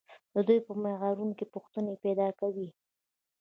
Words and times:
دوی 0.47 0.59
په 0.67 0.73
معیارونو 0.81 1.33
کې 1.39 1.45
پوښتنې 1.53 1.93
پیدا 2.03 2.27
کوي. 2.39 2.67